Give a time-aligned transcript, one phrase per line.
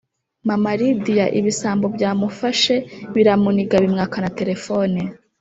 [0.47, 2.75] Mama lidiya ibisambo byamufashe
[3.13, 4.99] biramuniga bimwaka na telefone